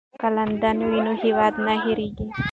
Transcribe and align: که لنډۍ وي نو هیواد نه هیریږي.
که 0.19 0.27
لنډۍ 0.35 0.79
وي 0.89 0.99
نو 1.07 1.13
هیواد 1.23 1.53
نه 1.65 1.73
هیریږي. 1.83 2.25